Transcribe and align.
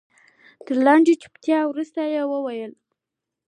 تر 0.65 0.75
لنډې 0.85 1.13
چوپتيا 1.21 1.59
وروسته 1.65 1.99
يې 2.13 2.21
وويل. 2.31 2.73